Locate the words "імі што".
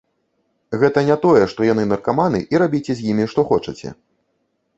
3.15-3.47